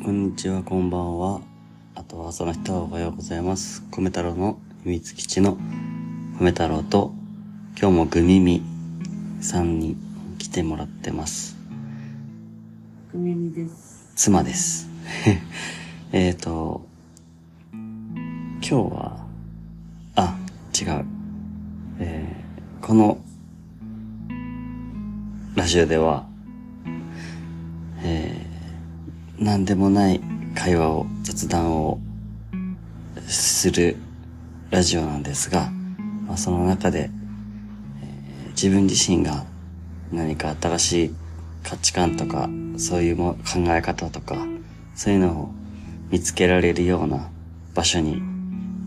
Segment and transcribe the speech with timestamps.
[0.00, 1.40] こんにちは、こんばんは。
[1.94, 3.82] あとは朝の人はおはようございます。
[3.90, 5.58] 米太郎の秘密基地の
[6.40, 7.12] 米太郎と、
[7.78, 8.62] 今日もグミミ
[9.40, 9.96] さんに
[10.38, 11.56] 来てもらってます。
[13.10, 14.10] くめみです。
[14.16, 14.88] 妻です。
[16.12, 16.84] えっと、
[17.72, 19.26] 今日は、
[20.16, 20.36] あ、
[20.80, 21.04] 違う。
[21.98, 22.42] えー
[22.82, 23.18] この、
[25.54, 26.26] ラジオでは、
[29.42, 30.20] 何でもない
[30.54, 31.98] 会話を、雑談を
[33.26, 33.96] する
[34.70, 35.68] ラジオなんですが、
[36.28, 37.10] まあ、その中で、
[38.02, 39.44] えー自分自身が
[40.12, 41.14] 何か新しい
[41.64, 44.36] 価値観とか、そういうも考え方とか、
[44.94, 45.50] そういうのを
[46.10, 47.28] 見つけられるような
[47.74, 48.22] 場所に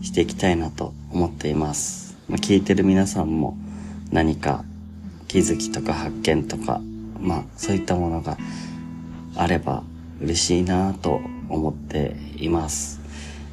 [0.00, 2.16] していきたいなと思っています。
[2.28, 3.58] まあ、聞いてる皆さんも
[4.10, 4.64] 何か
[5.28, 6.80] 気づきとか発見とか、
[7.20, 8.38] まあそういったものが
[9.34, 9.82] あれば
[10.20, 13.00] 嬉しいなと思っています。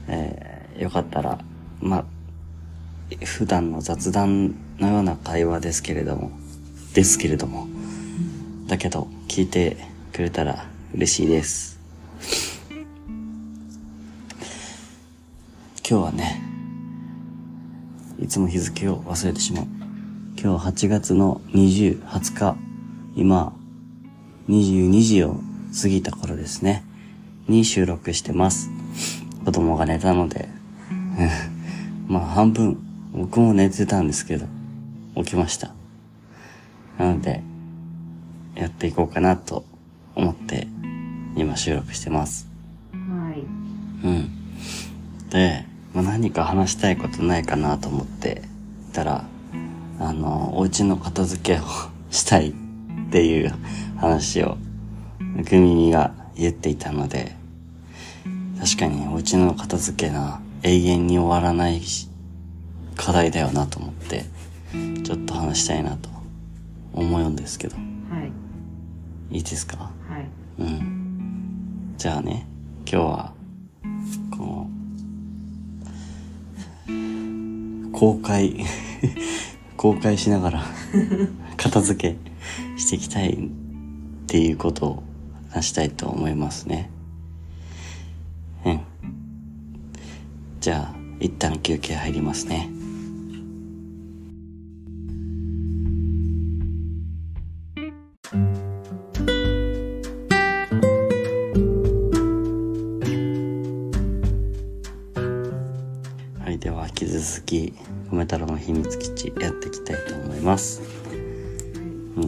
[0.07, 1.39] えーよかったら、
[1.79, 2.05] まあ、
[3.25, 6.31] 普段の雑談のような会話ですけれども、
[6.93, 7.67] ですけれども、
[8.67, 9.77] だけど聞いて
[10.11, 11.79] くれたら嬉しいです。
[15.87, 16.41] 今日はね、
[18.19, 19.67] いつも日付を忘れてしまう。
[20.41, 22.55] 今日8月の20、20日、
[23.15, 23.53] 今、
[24.49, 25.39] 22時を
[25.81, 26.83] 過ぎた頃ですね、
[27.47, 28.69] に収録してます。
[29.45, 30.49] 子供が寝たので、
[30.91, 31.23] う
[32.09, 32.77] んまあ半分、
[33.13, 34.45] 僕も寝てたんですけど、
[35.15, 35.73] 起きました。
[36.97, 37.41] なので、
[38.55, 39.65] やっていこうかなと
[40.15, 40.67] 思って、
[41.35, 42.47] 今収録してます。
[42.91, 44.07] はい。
[44.07, 44.29] うん。
[45.29, 48.41] で、まあ、何か話したいことないかなと思って
[48.93, 49.25] たら、
[49.99, 51.63] あの、お家の片付けを
[52.11, 52.53] したいっ
[53.11, 53.53] ていう
[53.97, 54.57] 話を、
[55.35, 57.35] グミミが言っていたので、
[58.59, 62.07] 確かにお家の片付けな永遠に終わらないし
[62.95, 64.25] 課題だよなと思って、
[65.03, 66.09] ちょっと話したいなと
[66.93, 67.81] 思うんですけど、は
[69.31, 69.35] い。
[69.35, 69.77] いいですか？
[69.77, 70.27] はい。
[70.59, 71.93] うん。
[71.97, 72.45] じゃあね、
[72.89, 73.33] 今日は、
[74.37, 74.69] この、
[77.91, 78.63] 公開、
[79.77, 80.63] 公開しながら、
[81.57, 83.37] 片付けしていきたいっ
[84.27, 85.03] ていうことを
[85.53, 86.89] 話したいと思いますね。
[88.65, 88.81] うん。
[90.59, 92.71] じゃあ、一旦休憩入りますね。
[106.39, 107.73] はい、では引き続き、
[108.09, 110.81] 米太郎の秘密基地やっていきたいと思います。
[112.17, 112.27] うん。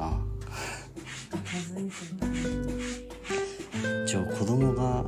[0.00, 0.12] な。
[4.04, 5.04] 一応子供が、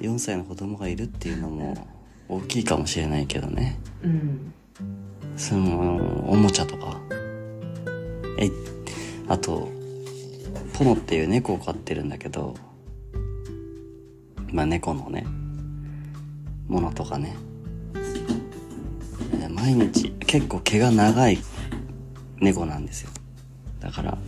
[0.00, 1.86] 4歳の子供がいるっていうのも
[2.28, 3.78] 大きいかもしれないけどね。
[4.02, 4.52] うん。
[5.36, 7.00] その、おもちゃとか。
[8.38, 8.50] え、
[9.28, 9.68] あと、
[10.72, 12.54] ポノっていう猫を飼ってるんだけど、
[14.50, 15.24] まあ猫のね、
[16.68, 17.36] ものとかね。
[19.50, 21.38] 毎日、結構毛が長い
[22.40, 23.10] 猫なんですよ。
[23.96, 24.18] だから、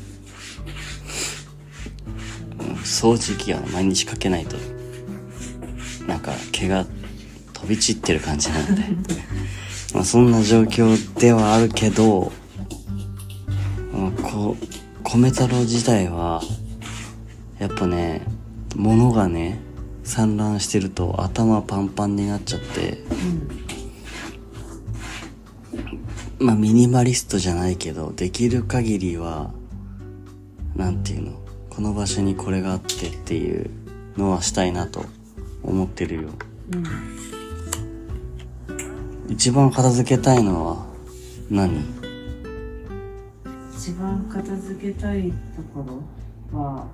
[2.60, 4.56] うん掃除機は毎日かけないと、
[6.06, 6.86] なんか毛が
[7.52, 8.82] 飛び散ってる感じなので。
[9.94, 12.32] まあ、そんな状況ではあるけど、
[13.92, 14.66] まあこう、
[15.02, 16.42] 米太郎自体は、
[17.58, 18.22] やっぱね、
[18.74, 19.58] 物がね、
[20.04, 22.98] 散乱してると頭パンパンになっちゃって、
[26.38, 29.52] まあミニマリストじゃないけど、できる限りは、
[30.74, 31.32] なんていうの、
[31.70, 33.70] この場所にこれがあってっていう
[34.16, 35.04] のはしたいなと
[35.62, 36.28] 思ってるよ。
[36.72, 36.84] うん。
[39.28, 40.86] 一番片付けたいのは
[41.50, 41.84] 何？
[43.74, 45.36] 一番片付けたいと
[45.74, 45.84] こ
[46.52, 46.86] ろは、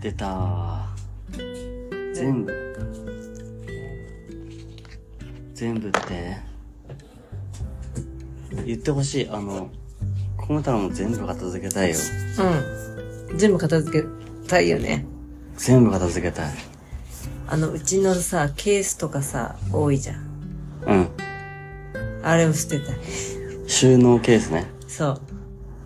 [0.00, 0.86] 出た
[2.14, 2.52] 全部
[5.54, 6.36] 全部って？
[8.64, 9.70] 言ってほしいあの
[10.36, 11.96] 米太郎も全部片付けたいよ
[13.30, 13.38] うん。
[13.38, 14.06] 全部片付け
[14.48, 15.04] たいよね。
[15.56, 16.54] 全部片付けたい
[17.48, 20.24] あの、うちのさ、ケースとかさ、多いじゃん。
[20.86, 21.08] うん
[22.22, 22.96] あれを捨てたい。
[23.66, 25.20] 収納ケースね、そう。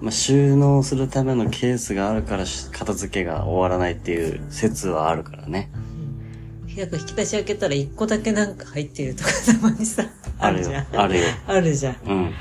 [0.02, 5.70] まあ、収納するためのケースがあるからし片付けが終わらないっていう説はあるからね
[6.76, 10.04] なんか引き出し開けたら一個だけなんか入ってるとかたまにさ、
[10.38, 10.86] ああるよるじゃん。。
[10.96, 11.24] あるよ。
[11.46, 11.96] あるじゃん。
[12.06, 12.34] うん。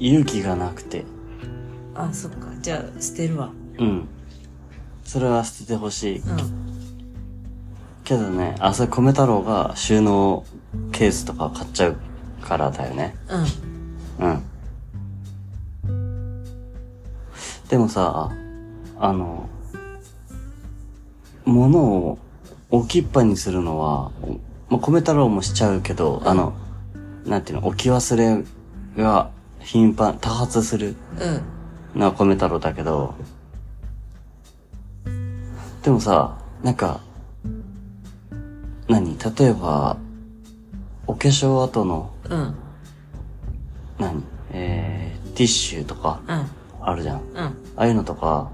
[0.00, 1.04] 勇気がなくて。
[1.94, 2.48] あ、そっか。
[2.60, 3.52] じゃあ、捨てるわ。
[3.78, 4.08] うん。
[5.04, 6.18] それは捨ててほしい。
[6.18, 6.36] うん。
[8.02, 10.44] けどね、あ、それ米太郎が収納
[10.90, 11.96] ケースとか買っちゃう
[12.42, 13.16] からだよね。
[14.18, 14.26] うん。
[14.26, 14.42] うん。
[17.68, 18.30] でもさ、
[18.98, 19.48] あの、
[21.46, 22.18] 物を
[22.70, 24.12] 置きっぱにするのは、
[24.68, 26.52] まあ、米太郎もしちゃうけど、あの、
[27.24, 28.44] なんていうの、置き忘れ
[29.02, 29.30] が
[29.60, 30.96] 頻繁、多発する
[31.94, 32.00] うん。
[32.00, 33.14] のは米太郎だけど、
[35.82, 37.00] でもさ、なんか、
[38.88, 39.18] 何？
[39.18, 39.96] 例えば、
[41.06, 42.54] お化粧後の、うん。
[43.98, 44.24] 何？
[44.50, 46.46] えー、ティッシュとかうん。
[46.84, 47.20] あるじゃん。
[47.20, 47.36] うん。
[47.38, 48.50] ああいうのとか、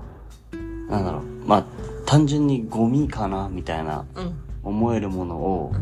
[0.88, 1.64] なんだろう、まあ、
[2.06, 4.34] 単純にゴミかなみたいなうん。
[4.62, 5.72] 思えるものを、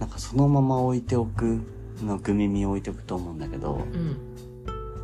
[0.00, 1.60] なんかそのまま置いておく
[2.02, 4.16] のグミミ置いておくと思うんだけど、うん。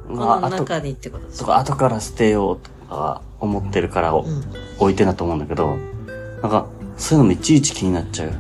[0.09, 4.43] こまあ、のあと、中にってことでしょとか後から捨てようとか思ってるからおうん。
[4.79, 5.77] 置いてんだと思うんだけど、
[6.43, 6.67] なんか、
[6.97, 8.33] そういうのもいちいち気になっちゃう。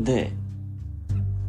[0.00, 0.32] で、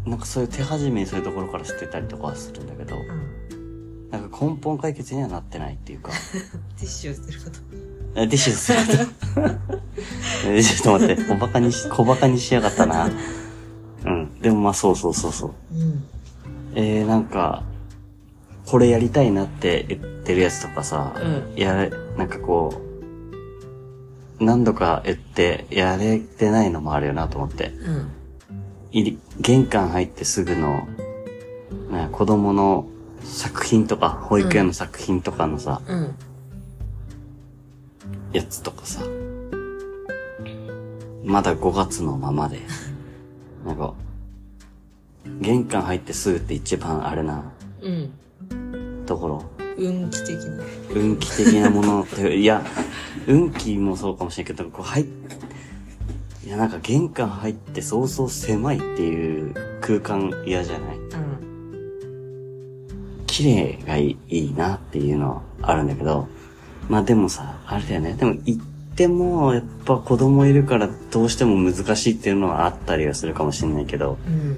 [0.05, 4.09] なんかそういう手始めにそういうところから捨てたりとかはするんだけど、うん。
[4.09, 6.11] なんか根本解決にはなってないっていうか、
[6.77, 7.59] ティッシュを捨てること。
[8.15, 9.49] えティッシュすると。
[10.49, 13.09] えちょっと待って、小バカにし、小バカにしやがったな。
[14.05, 14.39] うん。
[14.39, 15.51] でもまあそうそうそうそう。
[15.75, 16.03] うん。
[16.73, 17.63] えー、なんか、
[18.65, 22.81] これやりたいなって言ってるやつとかさ、うんやれ、なんかこ
[24.39, 27.67] う、何度か言ってやれてないのもあるよなと思って。
[27.67, 28.11] うん。
[28.91, 30.87] いり玄関入ってすぐの、
[31.91, 32.87] ね、子供の
[33.23, 36.15] 作品とか、保育園の作品とかのさ、うん。
[38.33, 39.03] やつとかさ、
[41.23, 42.61] まだ5月のままで、
[43.65, 43.93] なんか、
[45.39, 47.43] 玄関入ってすぐって一番あれな
[47.81, 48.09] うん。
[49.05, 49.43] ところ、
[49.77, 50.63] 運気的な。
[50.95, 52.63] 運気的なものって、いや、
[53.27, 55.05] 運気もそうかもしれんけど、こう入っ、
[56.49, 60.97] いやなんか玄関入って早々狭いっていう空間嫌じゃない？
[60.97, 63.21] うん。
[63.27, 66.27] 綺麗がいいいいなっていうのはあるんだけど、
[66.89, 68.13] まあでもさ、あれだよね。
[68.13, 68.63] でも行っ
[68.95, 74.57] ても、やっぱ子供いるからどうしても難しいっていうのはあったりはするかもしれないけど、うん。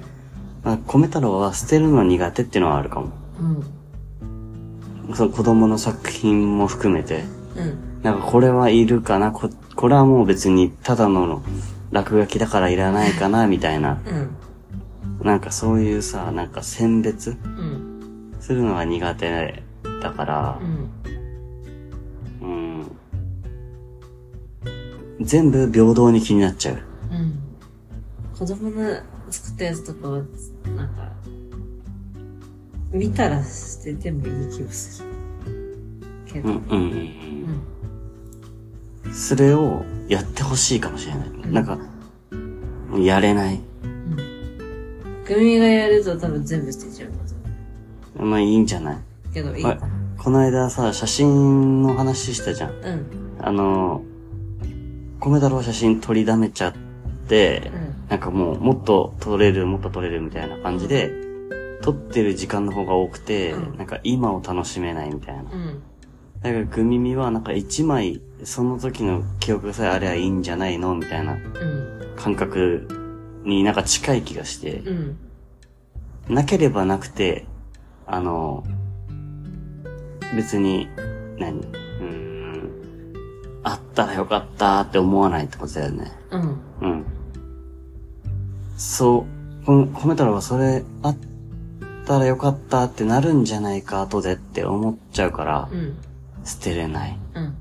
[0.63, 3.11] まあ、米太郎は捨てるの苦手っていうのはあるかも。
[5.09, 5.13] うん。
[5.13, 7.25] その子供の作品も含めて、
[7.57, 8.01] うん。
[8.01, 9.33] なんかこれはいるかな？
[9.33, 11.43] こ、これはもう別にただの
[11.91, 15.25] 落書きだからいらないかなみたいな、うん。
[15.25, 18.33] なんかそういうさ、なんか選別うん。
[18.39, 19.63] するのが苦手
[20.01, 20.89] だからう、ん。
[22.41, 22.45] う
[22.81, 22.91] ん。
[25.21, 26.81] 全部平等に気になっちゃう。
[27.11, 27.39] うん。
[28.37, 28.99] 子供の
[29.29, 30.17] 作ったやつとかは、
[30.75, 31.11] なんか、
[32.91, 35.09] 見たら捨ててもいい気がする。
[36.25, 36.49] けど。
[36.49, 37.70] うん、うん、うんううん。
[39.11, 39.13] ん。
[39.13, 41.29] それをやってほしいかもしれない。
[41.29, 41.77] んなんか、
[42.99, 43.59] やれない。
[43.83, 44.15] うん。
[45.25, 47.15] グミがやると多分全部捨てちゃうこ
[48.17, 48.25] と。
[48.25, 48.97] まあいいんじゃない？
[49.33, 49.65] けどいい。
[50.17, 52.71] この間さ、写真の話したじゃん。
[52.71, 53.05] うん。
[53.39, 54.03] あの、
[55.19, 56.73] 米太郎写真撮りだめちゃっ
[57.27, 58.09] て、うん。
[58.09, 61.11] なんかもう、もっと撮れる、もっと撮れるみたいな感じで、
[61.81, 65.41] 撮ってる時間の方が多くて、うんなんか今を楽しめないみたいな。
[65.41, 65.81] うん。
[66.41, 70.95] だからグミミはなんか一枚、その時の記憶さえあればいいんじゃないの？
[70.95, 72.15] みたいなうん。
[72.15, 72.87] 感覚
[73.43, 75.17] になんか近い気がして、うん。
[76.29, 77.45] なければなくて、
[78.05, 78.63] あの、
[80.35, 80.87] 別に、
[81.37, 81.59] 何？
[81.59, 82.71] うーん、
[83.63, 86.11] あったらよかったって思わないってことだよね。
[86.31, 86.61] うん。
[86.81, 87.05] うん。
[88.77, 89.25] そ
[89.61, 91.17] う、この米太郎はそれあっ
[92.05, 95.95] たらよかったってなるんじゃないか後でって思っちゃうから、うん。
[96.43, 97.17] 捨てれない。
[97.35, 97.55] うん。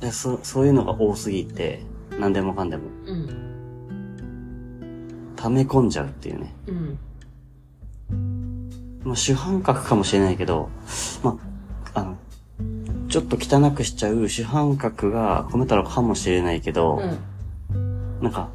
[0.00, 1.82] でそそういうのが多すぎて、
[2.18, 3.28] 何でもかんでも、うん。
[5.36, 6.54] 溜め込んじゃうっていうね。
[6.66, 6.98] うん。
[9.04, 10.68] まあ、主犯格かもしれないけど、
[11.22, 11.38] ま
[11.94, 12.16] あ、あの、
[13.08, 17.00] ちょっと汚くしちゃう主犯格が米太郎かもしれないけど、
[17.72, 18.20] うん。
[18.20, 18.50] なんか、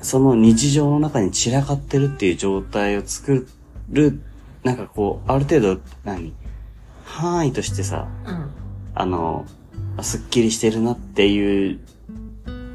[0.00, 3.46] その日常の中に散らかってるっていう状態を作
[3.90, 4.20] る、
[4.62, 6.32] なんかこう、ある程度、何？
[7.04, 8.50] 範囲としてさ、うん。
[8.94, 9.44] あの、
[10.02, 11.80] すっきりしてるなっていう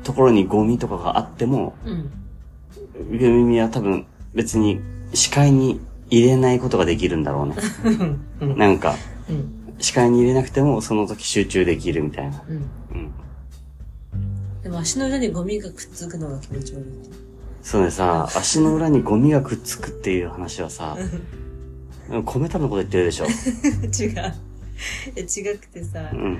[0.03, 2.11] ところにゴミとかがあっても、うん。
[3.17, 4.79] グミミは多分別に
[5.13, 7.55] 視界に入れないことができるんだろうね。
[8.39, 8.57] うん。
[8.57, 8.95] なんか、
[9.29, 9.75] うん。
[9.79, 12.43] 視界に入れなくてもその時集中できるみたいな。
[12.47, 12.55] うん。
[12.55, 12.57] う
[12.97, 13.11] ん。
[14.63, 16.83] でも足の裏にゴミがくっつくのが気持ち悪い。
[17.61, 20.97] そうねさ、足の裏にゴミがくっつくっていう話はさ、
[22.09, 23.25] 米太郎のこと言ってるでしょ。
[23.97, 24.33] 違う。
[25.15, 25.25] え、違
[25.57, 26.39] くてさう、ん。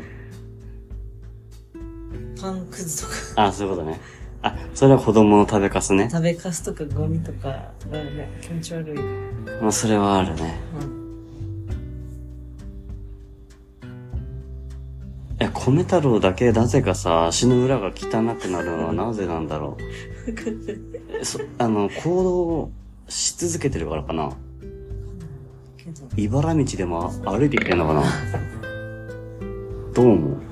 [2.41, 3.99] パンくずとか、あ、そういうことね。
[4.41, 6.09] あ、それは子供の食べかすね。
[6.09, 7.49] 食べかすとかゴミとか
[7.91, 8.97] がね、気持ち悪い。
[8.97, 9.61] うん。
[9.61, 10.59] まあ、それはあるね。
[15.39, 17.91] いや、米太郎だけなぜかさ、足の裏が汚
[18.39, 19.77] くなるのはなぜなんだろ
[21.21, 21.25] う。
[21.25, 22.71] そあの、行動
[23.09, 24.31] し続けてるからかな。
[26.15, 28.03] 茨道でも歩いてきてんのかな。
[29.93, 30.48] どう思な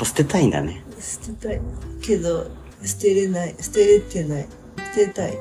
[0.00, 0.82] ぱ捨てたいんだね。
[0.98, 1.60] 捨てたい。
[2.00, 2.46] けど、
[2.82, 3.54] 捨てれない。
[3.60, 4.48] 捨てれてない。
[4.94, 5.38] 捨てたい。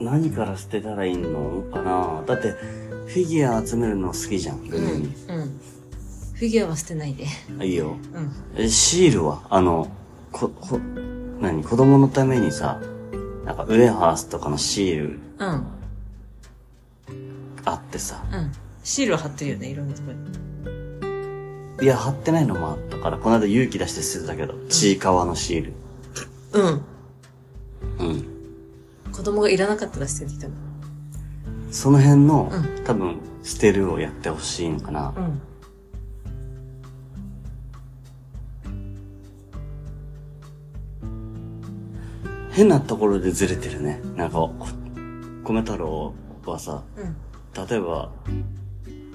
[0.00, 2.24] 何から捨てたらいいのかな？
[2.26, 4.64] だって、フィギュア集めるの好きじゃん、うん。
[4.64, 5.10] うん。
[6.34, 7.26] フィギュアは捨てないで。
[7.60, 7.96] あいいよ。
[8.14, 8.32] うん。
[8.56, 9.42] え、シールは？
[9.50, 9.88] あの、
[10.32, 10.80] こ、こ、
[11.40, 11.62] 何？
[11.62, 12.80] 子供のためにさ、
[13.44, 15.66] なんかウェハースとかのシールうん。
[18.02, 18.52] さ、うん。
[18.84, 20.42] シールは貼ってるよね、いろんなとこに。
[21.82, 25.72] いや、貼ってないのもあったから、この間勇気出して捨てたけど、ちいかわのシール。
[26.52, 26.82] うん。
[27.98, 28.26] うん。
[29.12, 30.54] 子供がいらなかったら捨ててきたの。
[31.70, 35.14] その辺の、う多分、捨てるをやってほしいのかな。
[35.16, 35.40] うん。
[42.52, 44.00] 変なところでずれてるね。
[44.14, 44.54] なんか、こ
[45.44, 47.16] 米太郎はさ、うん。
[47.54, 48.10] 例えば、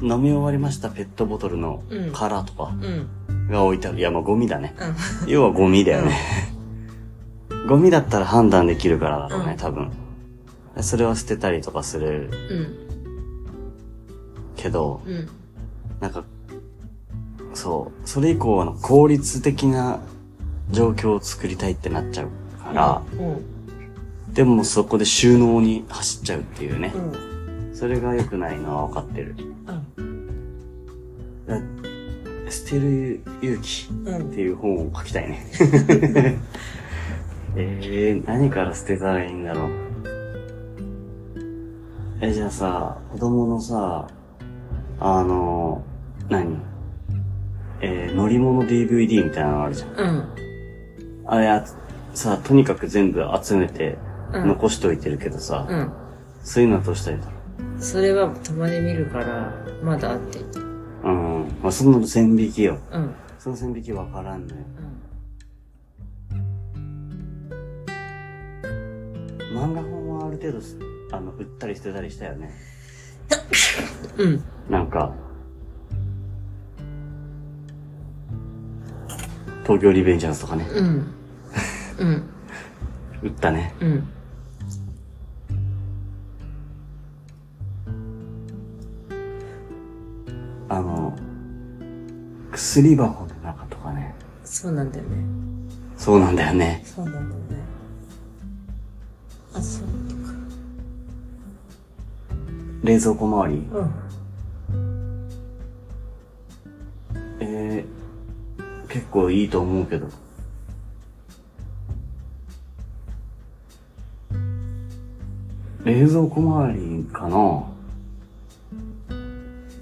[0.02, 3.50] 飲み終わりましたペットボトルのうん殻とかうん。
[3.50, 4.00] が置いてある。
[4.00, 4.76] いや、まあゴミだね。
[5.24, 5.30] うん。
[5.30, 6.16] 要はゴミだよね。
[7.68, 9.92] ゴミだったら判断できるからだろうね、うん多分。
[10.82, 12.68] それを捨てたりとかするうん。
[14.56, 15.28] けど、うん。
[16.00, 16.24] なんか、
[17.54, 20.00] そう、それ以降はあの効率的な
[20.70, 22.28] 状況を作りたいってなっちゃう
[22.64, 24.34] から、うん。
[24.34, 26.98] でもそこで収納に走っちゃうっていうねう。
[27.00, 27.37] ん。
[27.78, 29.36] それが良くないのは分かってる。
[29.98, 31.46] うん。
[31.46, 31.62] だ
[32.52, 35.46] 捨てる勇気うんっていう本を書きたいね。
[37.56, 39.70] えー、何から捨てたらいいんだろう。
[42.20, 44.08] え、じゃあさ、子供のさ、
[45.00, 45.84] あの、
[46.30, 46.58] 何？
[47.82, 49.90] えー、乗り物 DVD みたいなのあるじゃん。
[49.92, 50.24] うん。
[51.28, 51.64] あれあ
[52.16, 54.00] さ、とにかく全部集めて
[54.34, 54.48] うん。
[54.48, 55.92] 残しといてるけどさ、うん。
[56.42, 57.37] そういうのはどうしたらいいんだろ
[57.80, 59.54] それはたまに見るから、
[59.84, 60.40] まだあって。
[60.40, 60.44] う。
[61.04, 61.48] うん。
[61.62, 62.80] まあ、その線引きよ。
[62.92, 63.14] うん。
[63.38, 64.62] その線引きわからんのよ。
[69.54, 70.78] 漫画本はある程度す、
[71.12, 72.52] あの、売ったり捨てたりしたよね。
[74.18, 74.30] うん。
[74.30, 74.44] うん。
[74.70, 75.14] なんか、
[79.64, 81.16] 東京リベンジャーズとかね、うん。
[82.00, 82.24] うん。
[83.22, 83.76] 売ったね。
[83.82, 84.08] うん。
[90.70, 91.16] あの、
[92.52, 94.14] 薬箱の中とかね。
[94.44, 95.18] そうなんだよね。
[95.98, 96.82] そうなんだよね。
[96.86, 97.36] そうなんだよね。
[99.54, 100.34] あ、そうとか。
[102.84, 103.58] 冷蔵庫周り？
[103.72, 103.92] うん。
[107.40, 110.08] えー、結構いいと思うけど。
[115.84, 117.64] 冷蔵庫周りかな？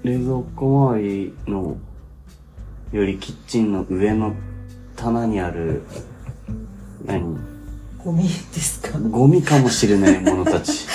[0.06, 1.76] 冷蔵庫周りの
[2.92, 4.34] よりキッチンの上の
[4.94, 5.82] 棚にある、
[7.04, 7.36] 何？
[8.04, 10.86] ゴミですかゴミかもしれないものたち。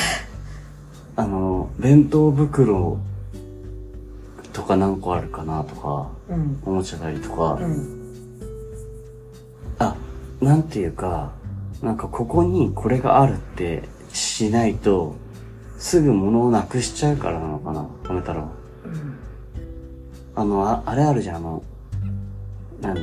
[1.17, 2.99] あの、弁当袋
[4.53, 6.59] とか何個あるかなとか、うん。
[6.65, 7.87] おもちゃたりとか、うん。
[9.77, 9.93] あ、
[10.39, 11.33] なんていうか、
[11.83, 15.15] なんかここにこれがあるってしないと、
[15.77, 18.39] すぐ物をなくしちゃうからなのかな、米太郎。
[18.39, 18.60] うん。
[20.41, 21.63] あの、ああれあるじゃん、あの、
[22.81, 22.97] 何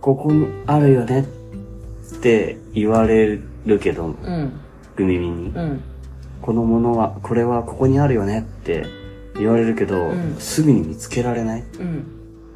[0.00, 4.52] ここにあるよねって言われるけど、うん。
[4.96, 5.48] グミミに。
[5.50, 5.80] うん。
[6.40, 8.86] このものは、これはここにあるよねって
[9.34, 12.04] 言われるけど、うんすぐに見つけられないうん。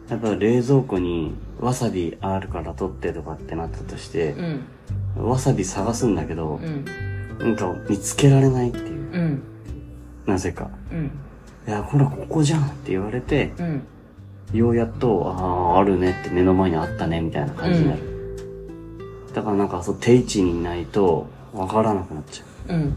[0.09, 4.33] やっぱ冷蔵庫にわさびあるから取ってとかってなったとして
[5.17, 5.29] う、ん。
[5.29, 6.85] わさび探すんだけどう、ん。
[7.39, 9.13] なんか見つけられないっていう。
[9.13, 9.43] うん。
[10.25, 10.71] なぜか。
[10.91, 11.11] うん。
[11.69, 13.83] いや、これここじゃんって言われて、うん。
[14.53, 18.17] ようやっと、ああ、あるねって目の前にあったねみたいな感じになる。
[19.35, 22.77] だからなんかそう、定位置にいないと、わからなくなっちゃう。
[22.77, 22.95] うん。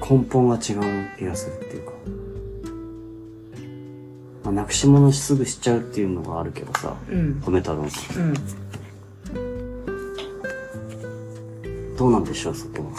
[0.00, 1.92] 根本が違う気がするっていうか。
[4.44, 7.40] まあ、なくし物すぐしちゃうっていうのがあるけどさ、うん。
[7.40, 8.34] 米太郎うん。
[11.96, 12.90] どうなんでしょう、そこは。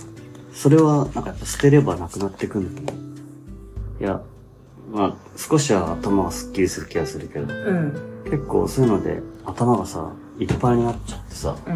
[0.54, 2.98] それは、なんかやっぱ捨てればなくなってくんだけど。
[4.00, 4.22] いや、
[4.92, 8.24] まあ、少しは頭がスッキリする気がするけど、うん。
[8.26, 11.76] 結構そういうので頭がさ、いっぱいになっちゃってさ、うん。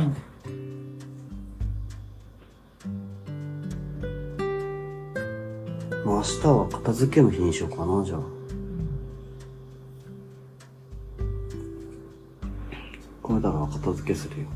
[6.06, 8.20] まあ明日は片付けの日にしようかな、じゃあ。
[13.22, 14.48] これだから片付けするよ。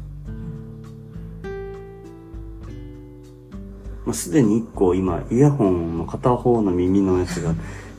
[4.06, 7.54] まあ、すでに一個今、イヤホンの片方の耳のやつが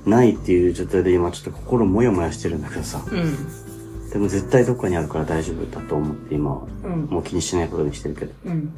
[0.06, 3.02] ないっていう状態で今ちょっと心もやもやしてるんだけどさ。
[3.10, 4.10] うん。
[4.10, 7.06] でも絶対どっかにあるから大丈夫だと思って今はうん。
[7.06, 8.32] もう気にしないことにしてるけど。
[8.44, 8.72] うん。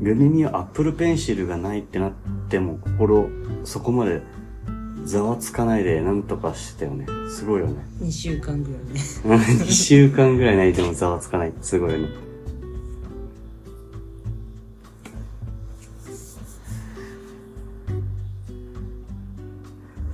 [0.00, 2.12] ルミミはアップルペンシルがないってなっ
[2.48, 3.28] ても心
[3.64, 4.22] そこまで
[5.04, 7.06] ざわつかないでなんとかしてたよね。
[7.30, 7.84] すごいよね。
[8.00, 9.00] 2週間ぐらいね。
[9.64, 12.08] 2週間ぐらいないでもざわつかないってすごいよね。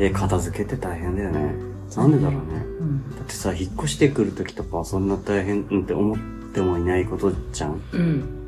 [0.01, 1.55] え、片付けって大変だよね。
[1.95, 2.41] なんでだろうね。
[2.81, 3.17] うん。
[3.17, 6.19] だってさ、引っ越してくるときとかはそんな大変って思っ
[6.55, 8.41] てもいないことじゃんうん。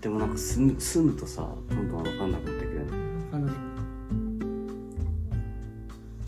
[0.00, 2.88] でもなんか住む住むとさ、どんどんわかんなくなってくるよね。
[3.32, 3.48] あの、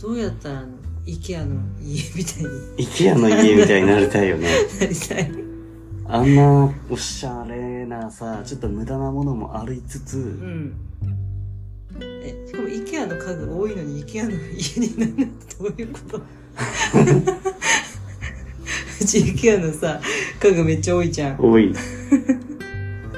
[0.01, 0.69] どうやったらあの、
[1.07, 1.39] 家
[2.17, 4.49] みたいにイケアの家みたいになりたいよね。
[4.81, 5.31] なりたい。
[6.09, 10.75] あんなおしゃれなさ、ちょっと無駄なものもありつつ、うん。
[12.23, 16.21] え、しかもイケアの家具多いのにイケアの家になるのってどういうこと？
[19.01, 20.01] うちイケアのさ、
[20.43, 21.39] 家具めっちゃ多いじゃん。
[21.41, 21.73] 多い。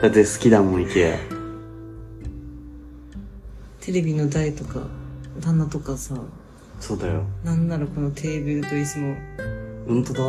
[0.00, 1.18] だって好きだもん、イケア。
[3.80, 4.86] テレビの台とか、
[5.40, 6.14] 棚とかさ、
[6.78, 7.24] そうだよ。
[7.44, 9.16] なんならこのテーブルと椅子も、
[9.88, 10.20] ほんとだ。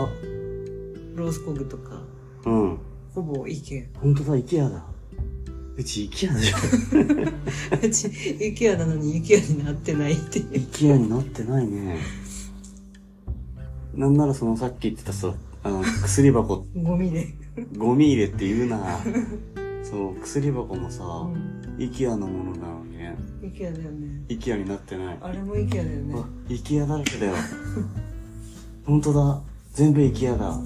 [1.16, 2.02] ロースコグとか、
[2.46, 2.78] うん。
[3.14, 4.84] ほぼイケほんとだ、イケアだ。
[5.76, 6.58] うちイケアでしょ。
[7.72, 7.86] ア。
[7.86, 10.58] うちイケアなのにイケアになってないっていう。
[10.58, 11.98] イケアになってないね。
[13.96, 15.34] なんならそのさっき言ってたさ、
[15.64, 17.28] あの、薬箱、ゴミで。
[17.78, 19.00] ゴミ入れって言うな。
[19.84, 21.82] そう、薬箱もさ、うん。
[21.82, 23.16] イケアのものなのにね。
[23.44, 24.26] イケアだよね。
[24.30, 25.18] イケアになってない。
[25.22, 26.16] あれもイケアだよね。
[26.18, 27.34] あ、イケアだらけだよ。
[28.86, 29.42] ほんとだ。
[29.74, 30.60] 全部イケアだ。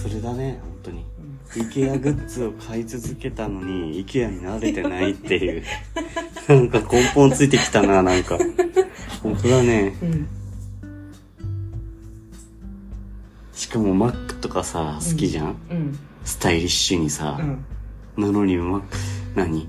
[0.00, 1.04] それだね、本当に。
[1.56, 5.62] イケアグッズを買い続けたのに、イケアに慣れてないっていう。
[6.48, 8.38] なんか根本ついてきたな、なんか。
[9.22, 9.94] 本当だね。
[10.02, 10.26] うん。
[13.52, 15.98] しかも Mac とかさ、好きじゃん、うん。
[16.24, 17.38] スタイリッシュにさ。
[17.38, 17.64] うん。
[18.16, 18.82] なのに、ま、
[19.34, 19.68] 何？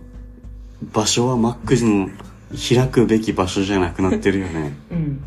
[0.94, 2.10] 場所は Mac の
[2.58, 4.78] 開くべき場所じゃなくなってるよね。
[4.92, 5.24] うん。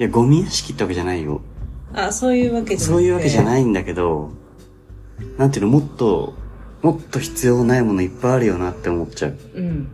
[0.00, 1.42] いや、ゴミ屋敷ってわけじゃないよ。
[1.96, 4.30] あ、そういうわけじゃそういうわけじゃないんだけど、
[5.38, 6.34] なんていうの、もっと、
[6.82, 9.36] もっと必要ないものいっぱいあるよなって思っちゃう。
[9.54, 9.88] うん。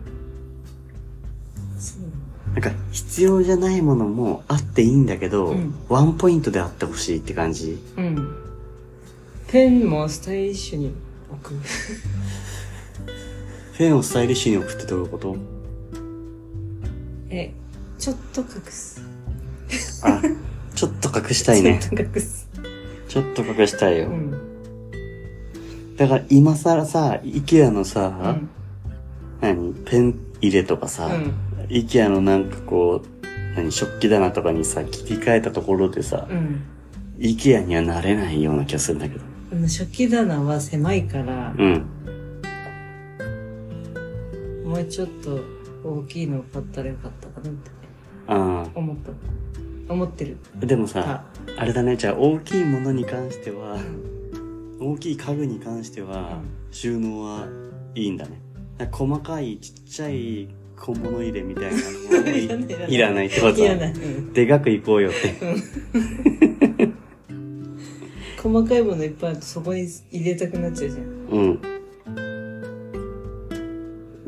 [1.79, 2.53] そう。
[2.53, 7.79] なんか、必要じゃないものもあっていいんだけど、うんワンポイントであってほしいって感じ。
[7.97, 8.35] うん。
[9.47, 10.93] ペンもスタイリッシュに
[11.31, 11.53] 置く。
[13.77, 15.35] ペンをスタイリッシュに置くってどういうこと？
[17.29, 17.53] え、
[17.97, 19.01] ちょっと隠す。
[20.03, 20.21] あ、
[20.75, 21.79] ちょっと隠したいね。
[21.81, 22.49] ちょっと隠す。
[23.07, 24.07] ちょっと隠したいよ。
[24.07, 24.31] うん。
[25.97, 28.49] だから今更さ、イケアのうさ、ん。
[29.41, 29.73] 何？
[29.85, 31.33] ペン入れとかさ、うん。
[31.69, 33.07] イケアのなんかこう、
[33.55, 36.63] 何食器棚とかにさ、切り替えたところでさ、うん。
[37.19, 39.21] イケアにはなれないような気がするんだけど。
[39.51, 41.85] あの初期棚は狭いから、うん。
[44.65, 45.39] もうちょっと
[45.83, 47.71] 大きいのを買ったらよかったかなって
[48.27, 49.11] あ思った。
[49.89, 50.37] 思ってる。
[50.61, 50.65] あ。
[50.65, 51.25] でもさ、
[51.57, 54.93] あれだね、じゃあ大きいものに関してはう、ん。
[54.93, 57.47] 大きい家具に関してはうん、収納は
[57.95, 58.41] いいんだね。
[58.91, 62.43] 細かいちっちゃい小物入れみたいなのはい
[62.93, 63.93] いらないってこといらない。
[63.93, 64.33] うん。
[64.33, 65.33] でかく行こうよって。
[68.41, 71.03] 細かいものいっぱいあるとそこに入れたくなっちゃうじゃん。
[71.05, 71.59] うん。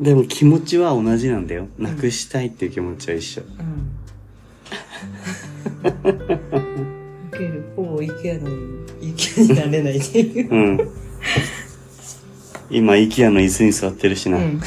[0.00, 1.68] でも気持ちは同じなんだよ。
[1.78, 3.42] なくしたいっていう気持ちは一緒。
[3.42, 3.95] うん。
[5.86, 7.66] 受ける。
[7.76, 8.06] のに、
[9.00, 10.48] イケアになれないっていう。
[10.50, 10.78] うん。
[12.70, 14.38] 今、IKEA の椅子に座ってるしな。
[14.38, 14.60] うん。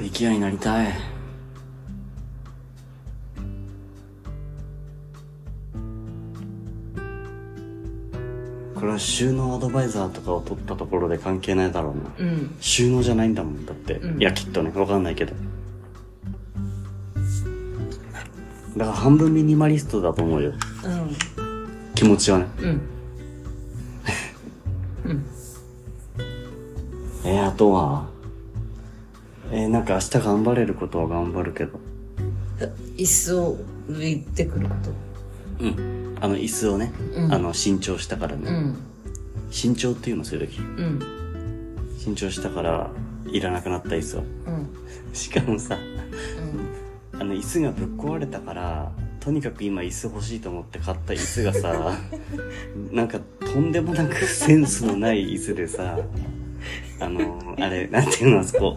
[0.00, 1.13] IKEA になりたい。
[8.84, 12.28] これは収納アドバイザーとかを取ったところで関係ないだろうな。
[12.28, 12.54] うん。
[12.60, 13.94] 収納じゃないんだもん、だって。
[13.94, 15.32] うんいや、きっとね、わかんないけど。
[18.76, 20.50] だから半分ミニマリストだと思うよ。
[20.50, 21.16] うん。
[21.94, 22.46] 気持ちはね。
[22.60, 22.80] うん。
[25.06, 25.24] うん。
[27.24, 28.06] えー、あとは、
[29.50, 31.80] えー、なんか明日頑張れることは頑張るけど。
[32.98, 33.56] 椅子を
[33.88, 34.74] 抜いてくるこ
[35.58, 35.64] と？
[35.64, 36.03] うん。
[36.24, 38.50] あの、椅子をね、うんあの、新調したからね。
[38.50, 38.76] うん。
[39.50, 40.58] 新調っていうのするとき。
[40.58, 40.98] うん。
[41.98, 42.90] 新調したから、
[43.26, 44.20] いらなくなった椅子を。
[44.20, 44.68] うん。
[45.12, 45.76] しかもさ、
[47.12, 47.20] うん。
[47.20, 51.98] あの、椅子がぶっ壊れたから、とにかく今椅子欲しいと思って買った椅子がさ、
[52.90, 55.98] なんかとんでもなくセンスのない椅子でさ、
[57.04, 58.76] あの、あれ、なんていうの、あそこ、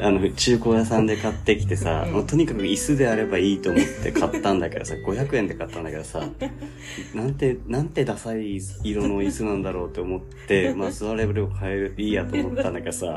[0.00, 6.26] あの、中古屋さんで買ってきてさ、うんとにかく椅子であればいいと思って買ったんだけどさ、500円で買ったんだけどさ、
[7.14, 13.16] なんて、なんてダサい色の椅子なんだろうって思って、まあ座れるを変えるいいやと思ったんだけどさ、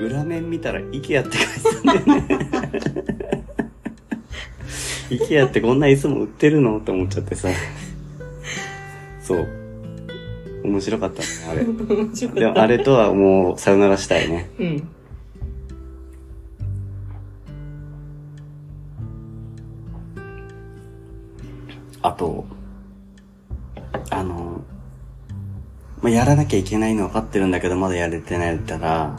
[0.00, 3.44] 裏面見たら IKEA って書いてたんだよね。
[5.10, 6.78] IKEA ってこんな椅子も売ってるの？
[6.78, 7.48] って思っちゃってさ。
[9.22, 9.48] そう。
[10.66, 11.64] 面白かったね、あれ。
[11.64, 12.40] 面白かった。
[12.40, 14.50] でもあれとはもうさよならしたいね。
[14.58, 14.88] うん。
[22.02, 22.44] あと、
[24.10, 24.62] あの、
[26.02, 29.18] まあ、やらなきゃいけないの分かってるんだけどまだやれてないったら、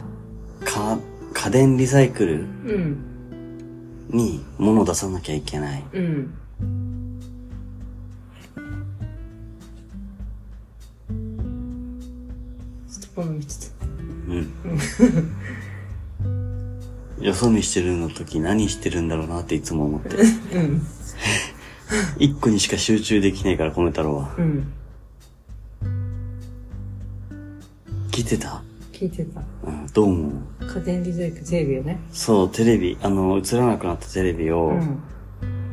[0.64, 0.98] か、
[1.34, 3.04] 家電リサイクルうん。
[4.10, 5.84] に物を出さなきゃいけない。
[5.92, 6.34] うん。
[17.20, 20.16] よそ見してるの時何してるんだろうなっていつも思って。
[20.16, 20.86] うん。
[22.18, 24.34] 一個にしか集中できないから、この太郎は。
[24.38, 24.72] うん。
[28.10, 28.62] 聞いてた？
[28.92, 29.40] 聞いてた。
[29.64, 30.28] うん、どう思
[30.60, 30.66] う？
[30.66, 31.98] 家電リサイクルテレビよね。
[32.12, 34.98] そう、テレビ、あの、映らなくなったテレビを、うん。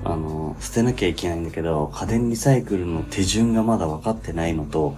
[0.04, 4.96] あの、捨てなきゃいけないんだけど、家電リサイクルの手順がまだ分かってないのと、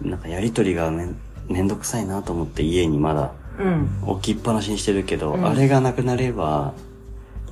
[0.00, 1.16] なんかやりとりがめん
[1.48, 3.88] めんどくさいなと思って家にまだうん。
[4.06, 6.74] 置きっぱなしにしてるけど、うんあれがなくなれば、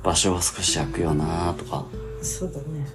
[0.03, 1.85] 場所が少し空くよなとか。
[2.21, 2.87] そうだね。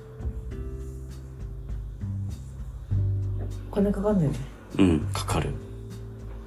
[3.70, 4.38] お金かかんないよね。
[4.78, 5.50] うん、かかる。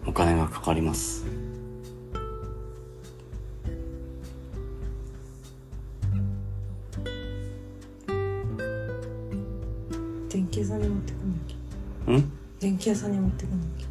[0.05, 1.25] お金がかかります。
[10.29, 11.57] 電気屋さんに持ってくんなきゃ。
[12.07, 12.31] うん？
[12.59, 13.87] 電気屋さんに持ってくんなきゃ。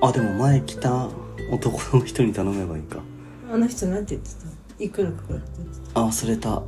[0.00, 1.08] あ、でも前来た
[1.50, 3.00] 男の人に頼めばいいか。
[3.52, 4.30] あの人なんて言って
[4.78, 4.84] た？
[4.84, 6.62] いくらかかるって言ってあ、忘れた。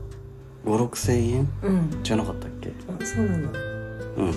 [0.64, 1.46] 5、6千円？
[1.60, 1.66] た。
[1.68, 2.02] うん。
[2.02, 2.70] じゃなかったっけ？
[2.70, 2.72] あ、
[3.04, 3.58] そうなんだ。
[3.58, 4.30] うん。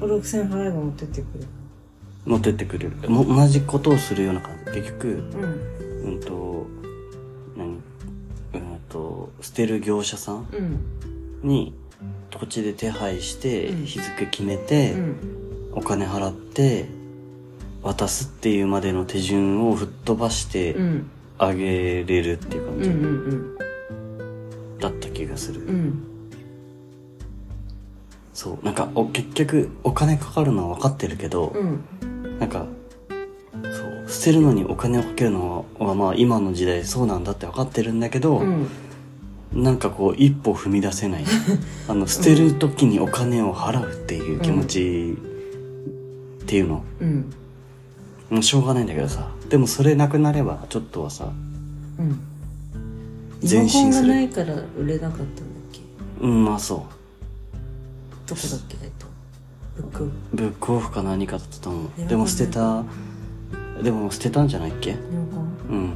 [0.00, 1.46] 5、6千払えば持ってってくる。
[2.26, 3.10] 持ってってくれる。
[3.10, 4.80] も同じことをするような感じ。
[4.80, 6.12] 結局、うん。
[6.12, 6.66] うんと、
[7.56, 7.68] 何？
[8.52, 11.48] うんと、捨てる業者さんうん。
[11.48, 11.74] に
[12.30, 15.16] 土地で手配してうん日付決めて、うん。
[15.72, 16.86] お金払って
[17.82, 21.10] 渡すっていうまでの手順を吹っ飛ばしてうん。
[21.38, 22.82] あげれるっていううん。
[22.82, 23.58] う感ん。
[24.78, 26.02] じだった気がする、うん。
[28.32, 32.38] そうなんかお結局お金かかるのは分かってるけど、うん。
[32.38, 32.66] なんか
[33.62, 38.68] そう捨てるのにお金をかけるのはまあ今の時代そうなんだって分かってるんだけど、うん。
[39.52, 41.24] なんかこう一歩踏み出せない
[41.88, 45.16] あの捨てる時にお金を払うっていう気持ち
[46.42, 47.24] っていうの、うん。
[48.30, 51.28] もうしょうがないんだけどさでもそれなくなればちょっとはさ
[51.98, 52.20] うん。
[53.42, 54.08] 前進する。
[54.08, 55.36] ないから売れなかったんだっ
[55.72, 55.80] け？
[56.20, 56.86] うんまあそ
[58.26, 58.76] どこだっけ？
[58.82, 59.06] えっと。
[59.76, 60.04] ブック。
[60.04, 62.08] うブックオフか何かだったと思う。
[62.08, 62.84] でも捨てた
[63.82, 64.96] でも捨てたんじゃないっけ？
[65.68, 65.92] うん。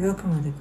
[0.00, 0.56] 予約までか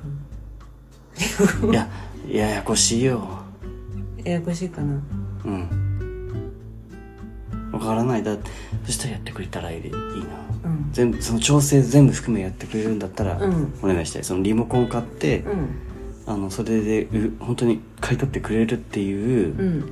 [1.20, 1.88] い や
[2.32, 4.24] ややこしいよな。
[4.24, 5.02] ややこしいかな。
[5.46, 5.68] うん
[7.72, 8.36] わからないだ
[8.86, 9.98] そしたらやってくれたらいいいいな
[10.66, 10.90] うん。
[10.92, 15.68] 全部その調整全部含めやってくれるんだったら、うんお願いしたいそのリモコン買って、うん。
[16.34, 19.92] あのそれでう本当に買い取ってくれるっていううん。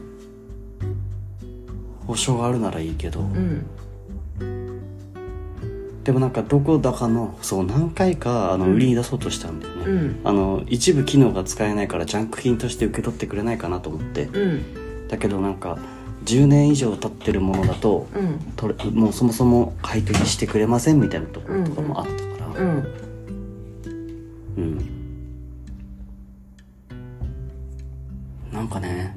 [2.06, 3.66] 保証があるならいいけど、うん。
[6.08, 8.76] でもなんかどこだかのそう何回かあのうん。
[8.76, 10.22] 売りに出そうとしたんだよね、うん。
[10.24, 14.24] あの一部機能が使えないからジャンク品として受け取ってくれないかなと思って。
[14.24, 15.08] うん。
[15.10, 15.78] だけどなんか
[16.24, 18.08] 10年以上経ってるものだと
[18.94, 22.62] もうそもそも買い取りしてくれませんみたいなところとかもあったから。
[22.62, 22.88] うん。
[24.56, 24.78] うん、
[28.54, 29.14] なんかね。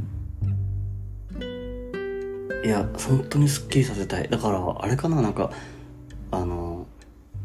[2.64, 4.28] いや本当にすっきりさせたい。
[4.28, 5.52] だからあれかななんか
[6.32, 6.59] あの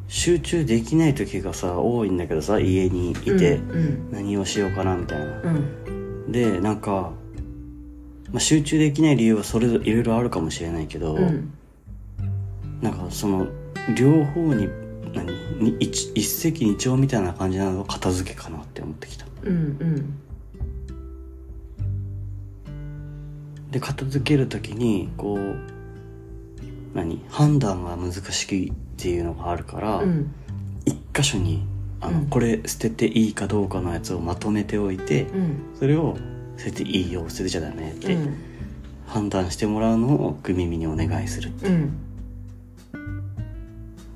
[0.07, 5.41] 集中できない時がさ多いんだけどさ家にいてうん何をしようかなみたいな。
[5.41, 6.31] うん。
[6.31, 7.11] でなんか、
[8.31, 11.53] まあ、集中できない理由はそれぞれいろいろあるかもしれないけど、うん。
[12.81, 13.47] なんかその
[13.97, 14.67] 両方に
[15.13, 15.25] 何
[15.59, 19.25] に一一石二鳥みたいな感じなのが片付けかなって思ってきた。
[19.43, 20.19] うんうん。
[23.71, 25.74] で片付ける時にこう
[26.95, 27.23] 何？
[27.29, 30.33] 判断が難しいっていうのがあるから、うん。
[30.85, 31.63] 一箇所に
[32.01, 32.27] あの、うん。
[32.27, 35.57] これ捨てていいかどうかのやつをまとめておいて、うん。
[35.77, 36.17] それを
[36.57, 38.35] 捨てていいよ捨ててちゃダメってうん。
[39.05, 41.69] 判断してもらうのを組耳にお願いするう。
[41.69, 41.93] ん。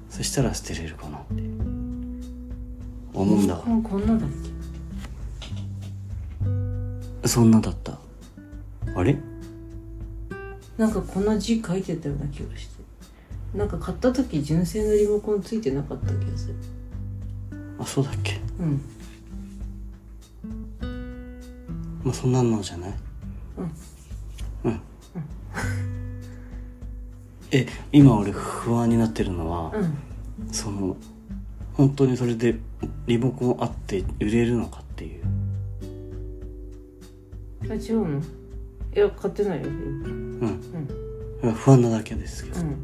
[0.09, 1.43] そしたら捨てれるかなって。
[3.13, 4.29] 思うんだこんなだっ
[7.25, 7.99] そんなだった。
[8.95, 9.13] あれ？
[9.13, 9.19] け
[10.79, 12.79] なんかこんな字書いてたような気がして。
[13.53, 16.55] なんか買った時純正のリモコンついてなかった気がする。
[17.77, 18.39] あそうだっけ？
[18.59, 18.81] うん。
[22.03, 22.93] まあそんなのじゃない？
[23.57, 23.71] うん。
[24.71, 24.81] うん。
[27.51, 29.97] え今俺不安になってるのは、うん。
[30.53, 30.95] その
[31.73, 32.55] 本当にそれで
[33.05, 35.23] リモコンあって売れるのかっていう。
[37.69, 38.21] あ違うの？
[38.95, 39.67] いや買ってないよ。
[41.41, 42.75] うん、不安なだけですけど、うん。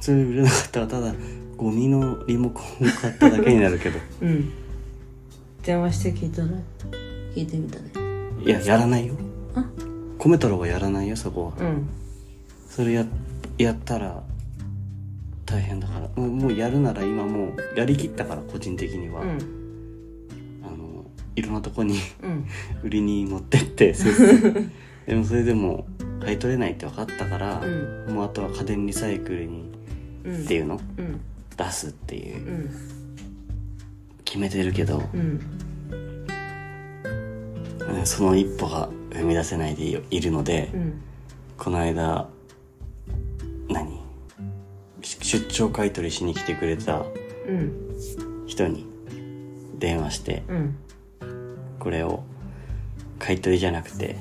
[0.00, 1.14] それ売れなかったらただ
[1.56, 3.98] ゴミのリモコンを買っただけになるけど。
[4.22, 4.52] うん。
[5.62, 6.48] 電話して聞いたら
[7.34, 7.90] 聞いてみたね。
[8.44, 9.14] いややらないよ。
[9.54, 9.64] あ？
[10.18, 11.66] 米太郎はやらないよそこは。
[11.66, 11.88] うん。
[12.68, 13.04] それや
[13.58, 14.22] やったら
[15.44, 16.08] 大変だから。
[16.14, 19.57] もうもうやるなら今もうやりきったから個人的には、うん
[21.36, 22.46] いろんなとこにうん。
[22.82, 23.94] 売りに持ってって
[25.06, 25.86] でもそれでも
[26.20, 29.70] 買い取れないって分かったから、うもうあとは家電リサイクルに
[30.24, 30.80] うんっていうの？
[30.98, 31.20] うん。
[31.56, 32.36] 出すっていう。
[32.36, 32.70] うん。
[34.24, 35.02] 決めてるけど、
[38.04, 40.92] その一歩が踏み出せないでいいるので、うん。
[41.56, 42.28] この間
[43.68, 43.98] 何？
[45.02, 47.06] し出張買い取りしに来てくれた
[47.48, 47.72] うん。
[48.46, 48.86] 人に
[49.78, 50.76] 電話してうん
[51.78, 52.24] これを
[53.18, 54.16] 買い取りじゃなくて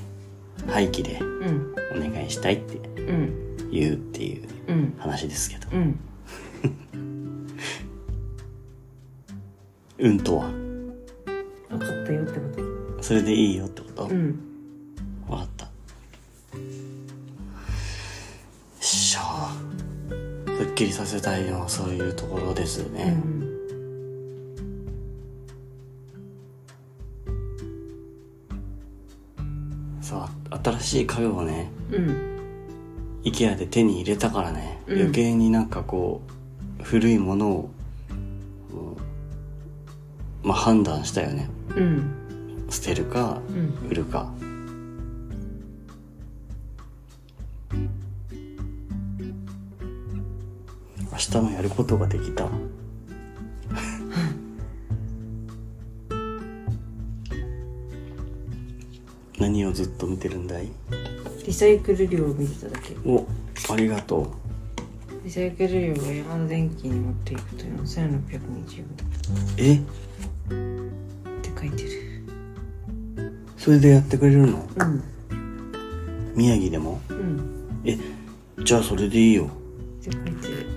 [0.68, 5.68] 廃棄でうんお願いしたいってうん言うっていううん話ですけど。
[5.74, 6.00] うん。
[10.00, 10.20] うん。
[10.20, 10.50] とは？
[11.70, 12.46] 分かったよってこ
[12.98, 13.04] と？
[13.04, 14.40] それでいいよってこと、うん。
[15.28, 15.66] わかった。
[15.66, 15.72] よ
[18.80, 19.52] っしゃ
[20.58, 23.57] すっきりさせたいのはそういうところですうね、ん
[30.08, 30.30] そう
[30.64, 32.38] 新しい家具をねうん。
[33.26, 35.00] IKEA で手に入れたからね、うん。
[35.00, 36.22] 余計になんかこ
[36.80, 37.70] う古いものを
[40.44, 41.50] まあ判断したよね。
[41.76, 42.14] うん。
[42.70, 43.90] 捨てるかうん。
[43.90, 44.32] 売るか。
[51.12, 52.48] 明日もやることができた
[59.40, 60.70] 何をずっと見てるんだい？
[61.46, 62.96] リサイクル量を見てただけ。
[63.06, 63.26] お
[63.72, 64.32] ありがと
[65.24, 68.86] リサイクル量が山田電機に持っていくと4620う
[69.58, 69.76] え？
[69.76, 69.80] っ
[71.42, 71.90] て書いてる。
[73.58, 74.68] それでやってくれるの？
[74.78, 75.04] うん。
[76.36, 77.00] 宮城でも？
[77.10, 77.82] うん。
[77.86, 77.98] え
[78.64, 79.46] じゃあそれでいいよ。
[79.46, 79.50] っ
[80.04, 80.68] て書いてる。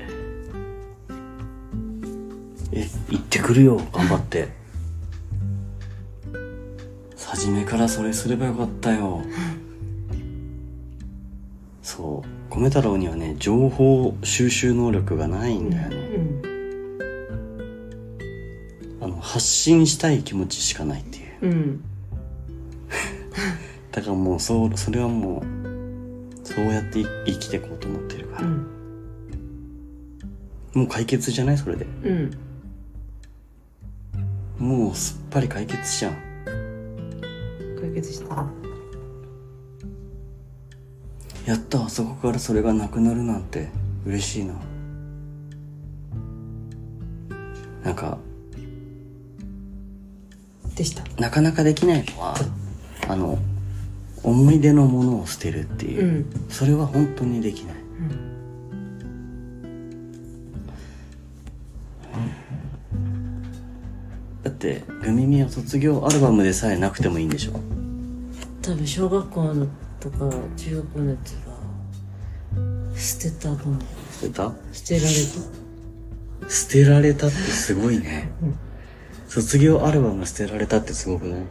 [2.73, 4.49] え行ってくるよ頑張って
[7.41, 9.23] 初めからそれすればよかったよ。
[11.83, 12.29] そう。
[12.55, 16.21] 米太郎にはね情報収集能力がないんだよね、う
[19.01, 19.05] ん。
[19.05, 21.47] あの発信したい気持ちしかないっていう。
[21.47, 21.81] うん。
[23.91, 25.45] だからもうそうそれはもう
[26.47, 28.67] そうやって生きていこうと思ってるから、うん。
[30.75, 31.57] もう解決じゃない？
[31.59, 31.87] それで。
[32.05, 32.31] うん。
[34.59, 36.30] もうすっぱり解決じゃん
[37.81, 38.35] 解決した
[41.47, 43.69] いやった、あそこからそれがなくなるなんて
[44.07, 44.55] 嬉しいな。
[47.83, 48.19] なんか、
[50.77, 51.03] でした。
[51.21, 52.35] なかなかできないのは、
[53.09, 53.39] あの、
[54.23, 56.05] 思い出のものを捨てるっていう。
[56.05, 57.80] うんそれは本当にできない。
[64.61, 67.53] って、グミミは卒業アルバムでさえなくてもいいんでしょ？
[68.61, 69.67] 多分小学校の
[69.99, 70.19] とか
[70.57, 71.57] 中学校のやつは
[72.95, 73.81] 捨てたと思う。
[74.13, 74.53] 捨てた？
[74.73, 75.09] 捨てられ
[76.51, 78.31] 捨てられたってすごいね。
[79.29, 81.43] 卒業アルバム捨てられたってすごくない？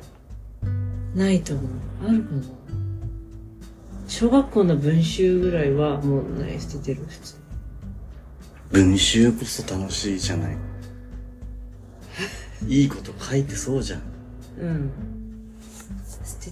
[1.16, 1.20] た。
[1.20, 1.66] ないと思う。
[2.08, 2.44] あるかな
[4.08, 7.36] 小学校の文集ぐらいはもうない捨ててる普通。
[8.72, 10.58] 文集こそ楽しいじゃない。
[12.68, 14.02] いいこと書いてそうじゃん。
[14.62, 14.92] うん。
[16.24, 16.52] 捨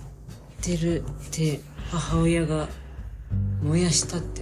[0.61, 2.67] ててるって母親が
[3.61, 4.41] 燃やしたって。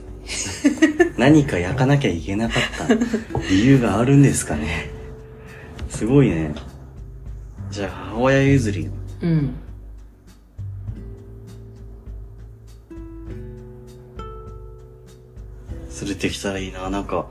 [1.17, 2.93] 何か焼かなきゃいけなかった
[3.49, 4.89] 理由があるんですかね。
[5.89, 6.53] すごいね。
[7.69, 8.89] じゃあ母親譲り。
[9.21, 9.55] うん。
[15.89, 16.89] それできたらいいな。
[16.89, 17.27] なんか、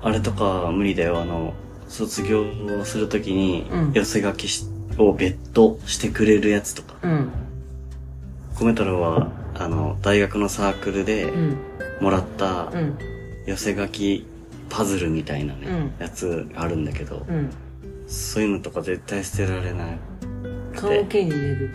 [0.00, 1.20] あれとか無理だよ。
[1.20, 1.52] あの、
[1.90, 2.44] 卒業
[2.84, 4.64] するときにうん寄せ書きし
[4.96, 6.96] を別途してくれるやつとか。
[7.02, 7.30] うん。
[8.54, 11.56] コメ太郎は、あの、大学のサークルでうん。
[12.00, 12.98] もらったうん。
[13.46, 14.26] 寄せ書き
[14.68, 17.50] パズルみたいなね、うんやつがあるんだけど、うん。
[18.06, 19.98] そういうのとか絶対捨てられない。
[20.76, 21.70] 棺桶に入れる。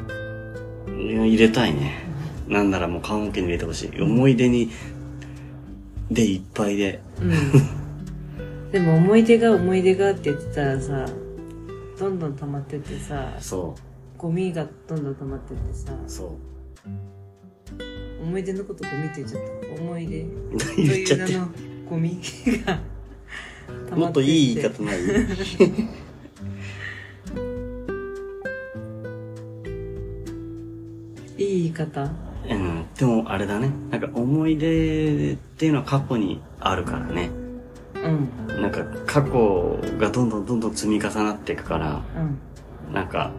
[1.27, 2.05] 入れたいね。
[2.47, 4.01] なんならもう棺桶に入れてほしい。
[4.01, 4.69] 思い出に、
[6.11, 7.01] でいっぱいで。
[8.75, 8.85] うん。
[8.85, 11.05] でも思い出が思い出がって言ってたらさ、
[11.97, 13.75] どんどん溜まってってさ、そ
[14.17, 16.37] ゴミがどんどん溜まってってさ、う、そ
[18.21, 19.41] 思い出のことゴミって 言っちゃっ
[19.77, 19.81] た。
[19.81, 20.57] 思い出う。
[20.57, 20.65] と。
[20.81, 21.47] いう名の
[21.89, 22.19] ゴミ
[22.65, 22.79] が
[23.89, 24.97] 溜もまってってっといい言い方ない？
[31.37, 32.11] いい言い方？
[32.49, 32.85] うん。
[32.97, 33.69] でもあれだね。
[33.89, 37.44] なんか思い出っていうのは過去にあるからね。
[38.05, 38.61] うん。
[38.61, 42.01] なんか過去がどんどんどんどん積み重なっていくから、
[42.87, 42.93] うん。
[42.93, 43.31] なんか、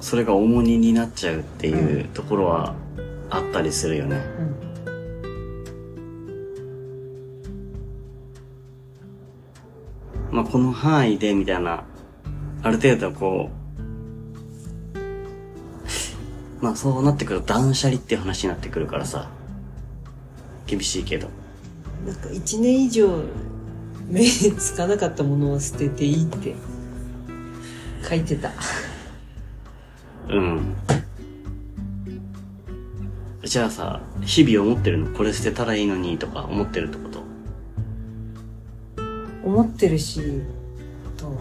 [0.00, 2.74] それが重荷になっちゃうっていうところは
[3.30, 4.16] あったりするよね。
[4.16, 4.42] う
[10.32, 10.36] ん。
[10.36, 11.84] まあ、この範囲でみたいな、
[12.62, 13.64] ある程度こう、
[16.64, 19.28] まあそうなってくると断捨離っていう話になってくるからさ、
[20.66, 21.28] 厳しいけど。
[22.06, 23.22] なんか一年以上
[24.06, 26.54] 目につかなかったものを捨てていいって
[28.08, 28.50] 書いてた。
[30.28, 30.74] うん。
[33.42, 37.22] じゃあさ、日々思ってるのこれ捨てたらいいのにとか思ってるってこと？
[39.44, 40.20] 思ってるし、
[41.16, 41.38] あと、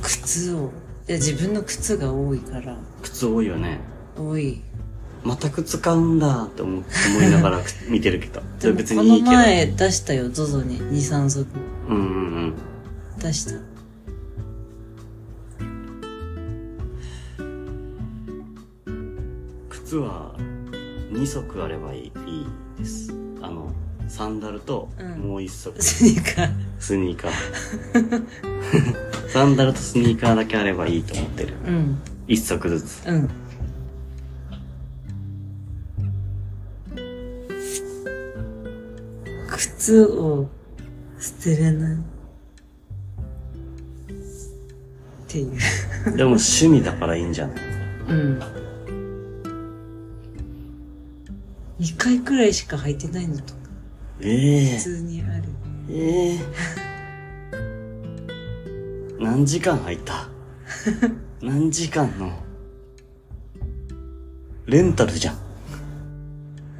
[0.00, 0.70] 靴を、
[1.08, 3.80] いや自分の靴が多いから、靴多いよね。
[4.16, 4.62] 多い。
[5.26, 6.84] また靴買うんだって思思
[7.20, 8.40] いながら見てるけど。
[8.60, 9.32] それ別にいいけど。
[9.32, 10.78] 前出したよ、ZOZO に。
[10.78, 11.46] 2、3足
[11.88, 12.06] うんうんう
[12.46, 12.54] ん。
[13.18, 13.54] 出した。
[19.68, 20.36] 靴は
[21.10, 22.46] 2足あればいいいい
[22.78, 23.12] です。
[23.42, 23.72] あの、
[24.06, 26.50] サンダルとうんもう1足、スニーカー。
[26.78, 28.22] スニーカー。
[29.28, 31.54] サンダルとスニーカーだけあればいいと思ってる。
[31.66, 31.98] うん。
[32.28, 33.02] 1足ずつ。
[33.08, 33.28] うん。
[39.86, 40.48] 靴を
[41.20, 41.96] 捨てれない。
[41.96, 41.98] っ
[45.28, 45.50] ていう。
[46.16, 47.56] でも趣味だからいいんじゃない？
[48.08, 48.40] うん。
[51.78, 53.60] 2回くらいしか履いてないのとか、
[54.20, 55.42] ええ普通にある。
[55.90, 56.38] ええ
[59.20, 60.28] 何時間入った？
[61.40, 62.32] 何時間の？
[64.66, 65.45] レンタルじゃん。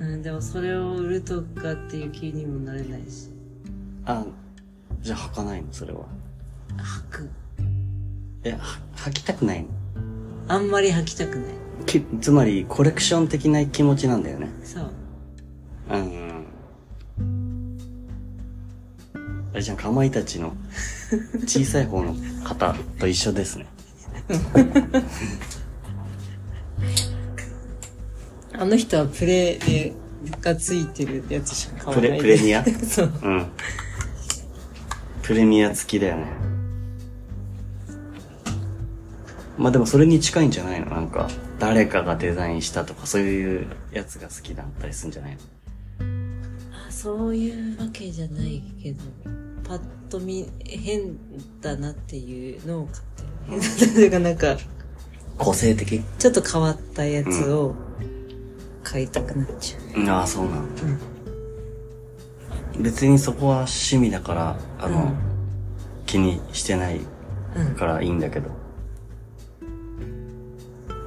[0.07, 3.29] うん、でもそれを売るとかっていう気にもなれないし。
[4.05, 4.25] あ、
[5.01, 5.73] じゃあ履かないの？
[5.73, 6.05] それは。
[6.77, 7.29] 履く。
[8.45, 8.59] え、は
[8.97, 9.69] 履きたくないの？
[10.47, 11.55] あんまり履きたくない。
[11.87, 14.49] きつまりコレクション的な気持ちなんだよね。
[14.63, 14.91] そう。
[15.91, 16.47] うん。
[19.53, 20.55] あれじゃん、かまいたちの
[21.47, 23.67] 小さい方の方と一緒ですね。
[28.59, 29.93] あの人はプレで
[30.41, 32.65] がついてるやつしか買わプないレ、プレミア？
[32.85, 33.13] そう。
[33.23, 33.47] うん。
[35.23, 36.27] プレミア付きだよね。
[39.59, 40.87] まあでもそれに近いんじゃないの？
[40.87, 41.29] なんか、
[41.59, 45.41] 誰かがデザインしたとかそういうやつが好きだったりするんじゃないの？
[46.91, 49.03] そういうわけじゃないけど、
[49.65, 51.17] パッと見変
[51.61, 53.61] だなっていうのを買ってる。
[53.61, 54.57] 変だなっていうかなんか、
[55.39, 56.03] 個性的？
[56.19, 57.75] ちょっと変わったやつを
[58.87, 60.11] 買いたくなっちゃう。
[60.11, 60.83] ああ、そうなんだ。
[62.79, 65.17] 別にそこは趣味だから、あの、うん
[66.07, 67.01] 気にしてない
[67.57, 67.75] うん。
[67.75, 68.49] からいいんだけど。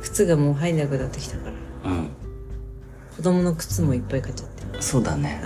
[0.02, 1.52] 靴がもう入んなくなってきたか
[1.86, 1.90] ら。
[1.90, 2.10] うん。
[3.16, 4.82] 子供の靴もいっぱい買っちゃって。
[4.82, 5.42] そうだね。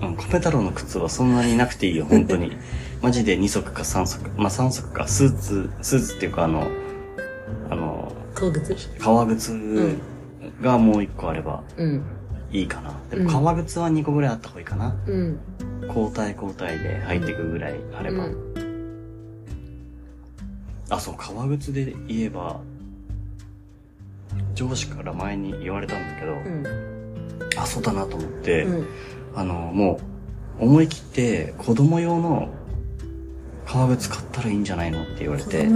[0.00, 0.06] うん。
[0.10, 2.56] うん、太郎の靴はそんなになくていいよ、本当に。
[3.02, 4.20] マジで2足か3足。
[4.36, 5.08] まあ3足か。
[5.08, 6.68] スーツ、スーツっていうかあの、
[8.38, 9.98] 革靴革靴
[10.60, 12.02] がもう1個あればうん。
[12.50, 12.92] いいかな。
[13.10, 14.96] でも革靴は2個ぐらいあった方がいいかな。
[15.06, 15.38] うん。
[15.88, 18.24] 交代交代で履いていくぐらいあれば。
[18.24, 18.68] うん
[20.90, 22.60] あ、そう、革靴で言えば、
[24.54, 26.64] 上司から前に言われたんだけど、うん。
[27.58, 28.86] あ、そうだなと思って、うん。
[29.34, 30.00] あの、も
[30.58, 32.48] う、思い切って子供用の
[33.66, 35.68] 革靴買ったらいいんじゃないのって言われて、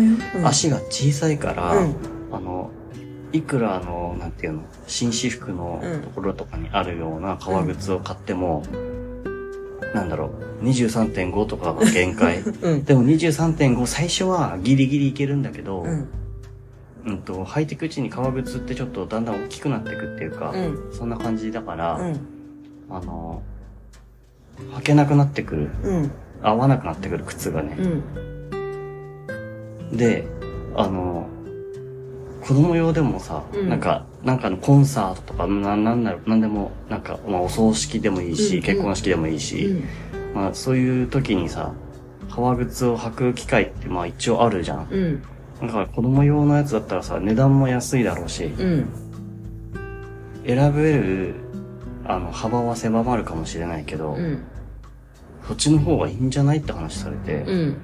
[0.44, 2.70] 足が小さいから、うんあの、
[3.32, 8.62] いくらあの、なんていうの、紳士服のうんところとかにあるような革靴を買っても、
[9.94, 10.30] なんだろ
[10.60, 12.40] う、23.5とかが限界。
[12.62, 12.84] うん。
[12.84, 16.08] でも23.5最初はギリギリいけるんだけど、うん。
[17.04, 22.20] うんと、履いていくうちに革靴ってちょっとだんだん大きくなっていくっていうか、うんそんな感じだから、うん。
[22.90, 23.42] あの、
[24.76, 25.70] 履けなくなってくる。
[25.82, 26.10] うん。
[26.42, 27.76] 合わなくなってくる靴がね。
[27.78, 27.84] う
[29.94, 29.96] ん。
[29.96, 30.26] で、
[30.76, 31.26] あの、
[32.42, 39.82] 子供用でもさ、うんなんか、なんかのコンサートとか、ななんだろう、なんでも、なんか、まあお葬式でもいいし、うん結婚式でもいいし、
[40.34, 41.72] まあそういう時にさ、
[42.30, 44.88] 革靴を履く機会ってまあ一応あるじゃん。
[44.90, 45.22] うん。
[45.66, 48.88] だから子供用のやつだったらさ、値段も安いだろうし、うん。
[50.44, 51.34] 選べる、
[52.04, 54.42] あの、幅は狭まるかもしれないけど、うん。
[55.46, 57.76] そっちの方がいいんじゃないって話されて、うん。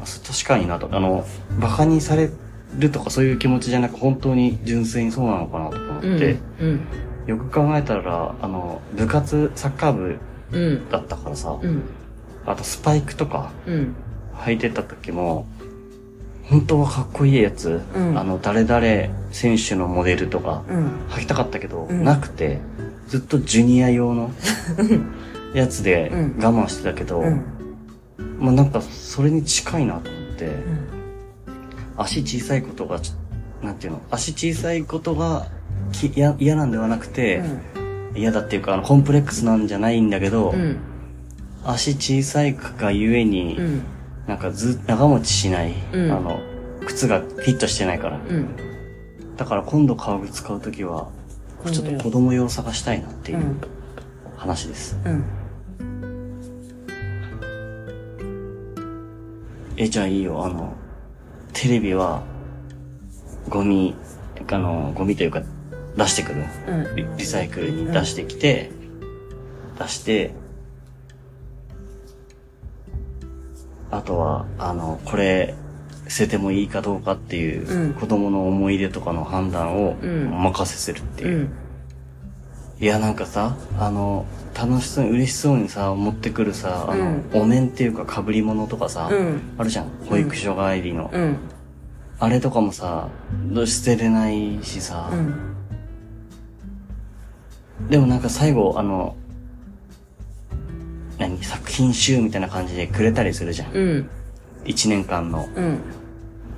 [0.00, 1.24] あそ確かになと、あの、
[1.58, 2.30] 馬鹿にされ
[2.76, 6.80] るとかそういう気持ちじゃなく、本当に純粋にそうなのかなとか思って、うん。
[7.26, 10.18] よく考えたら、あの、部活、サッカー部
[10.52, 10.90] うん。
[10.90, 11.82] だったからさ、うん。
[12.46, 13.94] あとスパイクとかうん。
[14.34, 15.46] 履いてた時も、
[16.44, 20.86] 本当はかっこいいやつ、うんあの、誰々選手のモデルとか、うん。
[21.10, 22.60] 履きたかったけど、うんなくて、
[23.08, 24.30] ずっとジュニア用の
[25.54, 27.42] やつでうん我慢してたけど、うん。
[28.38, 30.87] まあなんかそれに近いなと思って、うん。
[31.98, 33.00] 足小さいことが
[33.62, 35.48] なんていうの、足小さいことが
[35.92, 37.42] き嫌嫌なんではなくて、
[38.14, 40.78] 嫌だっていうか、あの、コンプレックスなんじゃないんだけど、うん。
[41.64, 43.82] 足小さいがゆえに、うん。
[44.26, 46.40] なんかず、長持ちしない、うんあの、
[46.86, 48.18] 靴がフィットしてないから。
[48.18, 48.48] うん。
[49.36, 51.08] だから今度革靴買うときは、
[51.70, 53.60] ちょっと子供用を探したいなっていううん
[54.36, 54.96] 話です。
[55.04, 55.24] うん。
[59.76, 60.74] え、じゃあいいよ、あの、
[61.60, 62.22] テレビは、
[63.48, 63.96] ゴミ、
[64.48, 65.42] あの、ゴミというか、
[65.96, 66.44] 出してくる。
[66.68, 66.96] うん。
[66.96, 68.70] リリサイクルに出してきて、
[69.76, 70.30] 出して、
[73.90, 75.56] あとは、あの、これ、
[76.06, 81.38] 捨ててもいいかどうかっていう、うん子供の思い出とかの判断をうんお任せするっていう。
[81.38, 81.50] うん。
[82.80, 89.88] いや、なんかさ、あの、楽しそうに、嬉しそうにさ、持ってくるさ、あの、お面っていうか被り物とかさ、うんあるじゃん。
[90.08, 91.10] 保育所帰りの。
[92.20, 92.26] うん。
[92.26, 93.08] あれとかもさ、
[93.66, 95.54] 捨てれないしさ、うん。
[97.88, 99.16] でもなんか最後、あの、
[101.18, 101.42] 何？
[101.42, 103.72] 作品集みたいな感じでくれたりするじゃん。
[103.72, 104.10] うん。
[104.64, 105.48] 一年間の。
[105.54, 105.80] うん。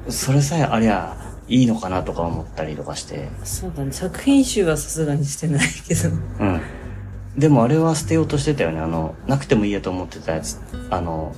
[0.08, 1.16] それさえありゃ
[1.48, 3.28] いいのかなとか思ったりとかして。
[3.44, 3.92] そうだね。
[3.92, 6.08] 作品集はさすがにしてないけど。
[6.08, 6.60] うん。
[7.38, 8.80] でもあれは捨てようとしてたよね。
[8.80, 10.58] あの、なくてもいいやと思ってたやつ。
[10.90, 11.34] あの、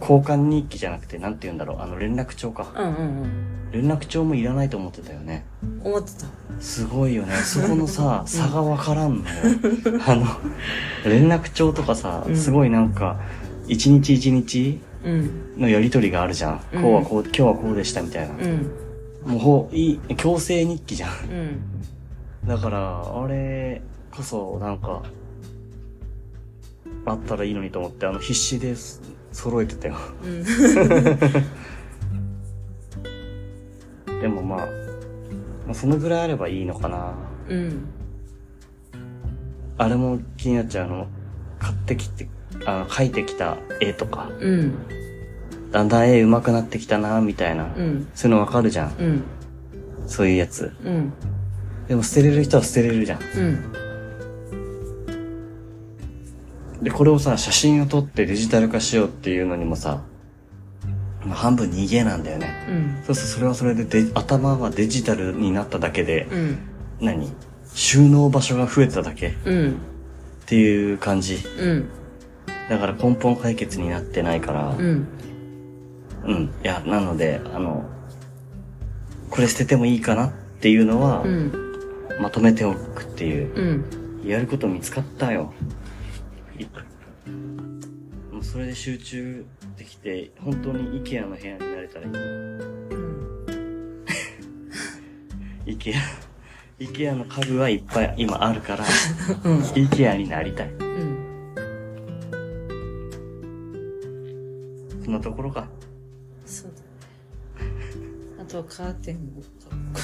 [0.00, 1.80] 交換日記じゃなくて、なんて言うんだろう。
[1.80, 2.72] あの、連絡帳か。
[2.76, 5.44] うんうん連絡帳もいらないと思ってたよね。
[5.62, 5.92] うん。
[5.92, 6.26] 思ってた。
[6.60, 7.34] すごいよね。
[7.44, 9.24] そこのさ、差がわからんのよ。
[10.06, 10.26] あの、
[11.04, 13.20] 連絡帳とかさ、うんすごいなんか、
[13.68, 15.30] 一日一日うん。
[15.56, 16.60] のやりとりがあるじゃん。
[16.72, 18.34] うんこうはこう、今日はこうでしたみたいな。
[18.34, 19.36] うん。
[19.38, 21.10] もう、いい、強制日記じゃん。
[21.10, 22.48] うん。
[22.48, 25.02] だから、あれこそ、なんか、
[27.06, 28.99] あったらいいのにと思って、あの、必死です
[29.32, 29.96] 揃えてたよ。
[30.24, 30.44] うん。
[34.20, 34.58] でもまあ、
[35.66, 37.14] まあそのぐらいあればいいのかな。
[37.48, 37.84] うん。
[39.78, 41.06] あれも気になっちゃうの。
[41.58, 42.28] 買ってきて、
[42.66, 44.72] あの、描いてきた絵とか、うん。
[45.70, 47.72] だんだん絵上手くなってきたな、みたいな。
[47.76, 48.08] うん。
[48.14, 48.92] そういうのわかるじゃん。
[48.98, 49.22] うん。
[50.06, 50.72] そういうやつ。
[50.84, 51.12] うん。
[51.88, 53.20] でも捨てれる人は捨てれるじゃん。
[53.20, 53.58] うん。
[56.82, 60.02] で、これをさ、写真を撮ってデジタル化しようっていうのにもさ、
[61.24, 62.54] まあ半分逃げなんだよね。
[62.68, 63.02] うん。
[63.04, 66.58] そうするとそれはそれでで頭がデジタルになっただけで、うん。
[67.00, 67.30] 何？
[67.74, 69.76] 収納場所が増えただけっうん。
[70.46, 71.36] ていう感じ。
[71.58, 71.88] うん。
[72.68, 75.06] だから根本解決になってないから、うん。
[76.24, 76.44] うん。
[76.64, 77.84] いや、なので、あの、
[79.28, 81.52] これ捨ててもいいかなっていうのは、うん。
[82.20, 83.54] まとめておくっていう、
[84.22, 84.28] うん。
[84.28, 85.52] やること見つかったよ。
[86.62, 86.68] い
[88.32, 89.44] もうそれで集中
[89.76, 92.12] できて、本当に IKEA の部屋になれたらいい。
[92.12, 94.04] うん。
[95.66, 95.94] IKEA、
[96.78, 98.84] IKEA の家具はいっぱい今あるから、
[99.44, 99.60] うん。
[99.60, 100.68] IKEA になりたい。
[100.70, 101.20] うん。
[105.04, 105.68] そんなところか。
[106.46, 106.72] そう
[107.58, 107.70] だね。
[108.40, 110.00] あとはカーテンも買うこ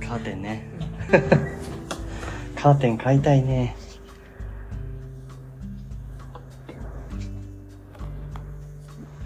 [0.00, 0.06] と。
[0.06, 0.68] カーテンね。
[2.56, 3.76] カーテン買いたいね。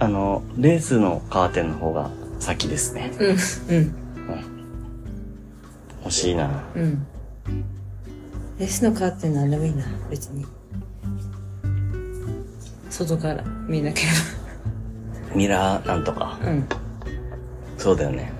[0.02, 3.12] あの、レースのカーテンの方が先ですね。
[3.20, 3.76] うん。
[3.76, 3.94] うん。
[6.00, 6.64] 欲しいな。
[6.74, 7.06] うん。
[8.58, 10.44] レースのカーテンなんでもいいな、別に。
[12.90, 14.08] 外から見なけれ
[15.36, 16.36] ミラーなんとか。
[16.42, 16.50] ば。
[16.50, 16.66] うん。
[17.78, 18.32] そうだよね。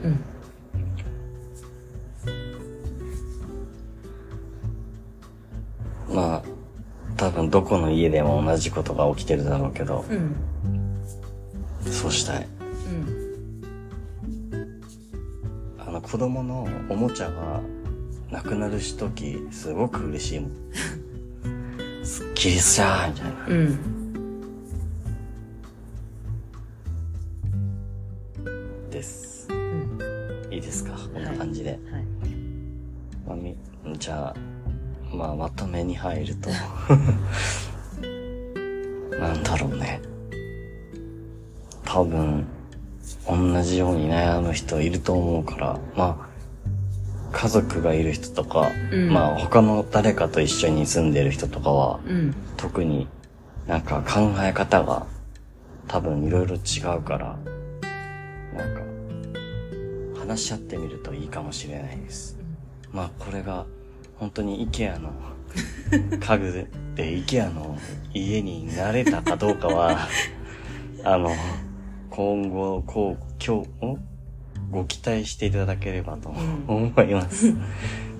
[6.08, 6.16] うん。
[6.16, 6.42] まあ、
[7.16, 10.81] 多分どこの家でも同じことが起きてるだろうけど、うん。
[12.02, 12.46] そうしたい。
[12.88, 13.62] うん。
[15.78, 17.60] あの子供のおもちゃが
[18.28, 20.50] なくなる時すごく嬉しいもん。
[22.04, 23.46] すっきりしたみたいな。
[23.46, 23.78] うん。
[28.90, 29.46] です。
[29.48, 29.96] うん。
[30.52, 30.94] いいですか？
[31.14, 31.70] こんな感じで。
[31.70, 31.80] はい。
[33.28, 33.56] まあみ
[33.96, 34.34] じゃあ、
[35.14, 36.50] まあまとめに入ると。
[39.20, 40.02] なんだろうね。
[41.92, 42.46] 多分、
[43.28, 46.26] 同じように悩む人いると思うから、ま
[47.30, 52.34] あ、家族がいる人とか、うんまあ他の誰かと一緒に住んでる人とかは、うん。
[52.56, 53.08] 特に
[53.66, 55.06] なんか考え方が
[55.86, 57.36] 多分いろいろ違うから、
[58.56, 58.80] なんか
[60.18, 62.38] 話し合ってみるといいかもしれないです。
[62.90, 63.66] まあこれが
[64.16, 65.12] 本当に IKEA の
[66.18, 66.52] 家具
[66.94, 67.76] で IKEA の
[68.14, 70.08] 家になれたかどうかは、
[71.04, 71.30] あの、
[72.14, 73.98] 今後、こう、今日、ん？
[74.70, 77.54] ご期待していただければとん思います。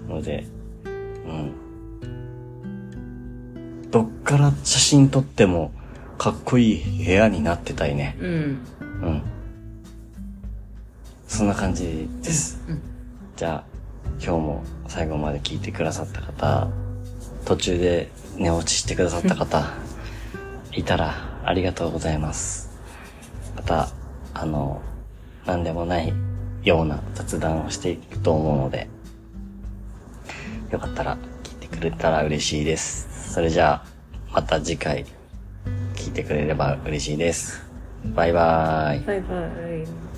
[0.09, 0.47] ので、
[0.85, 1.53] うん。
[3.91, 5.73] どっから写真撮っても
[6.17, 8.17] かっこいい部屋になってたいね。
[8.19, 8.29] うん。
[8.29, 8.31] う
[9.11, 9.23] ん。
[11.29, 12.63] そんな感じです。
[12.69, 12.83] うん
[13.35, 13.65] じゃあ、
[14.13, 16.69] 今日も最後まで聞いてくださった方、
[17.45, 19.71] 途中で寝落ちしてくださった方、
[20.73, 21.15] いたら
[21.45, 22.72] ありがとうございます。
[23.57, 23.89] また、
[24.35, 24.81] あの、
[25.47, 26.13] 何でもない
[26.63, 28.89] ような雑談をしていくと思うので、
[30.71, 33.33] よかったら聞いてくれたら嬉しいです。
[33.33, 33.87] それじゃあ、
[34.33, 35.05] また次回
[35.95, 37.63] 聞いてくれれば嬉しいです。
[38.15, 39.07] バイバーイ。
[39.07, 40.12] バイバーイ。